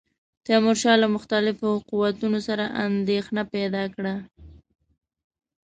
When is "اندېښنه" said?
2.85-3.43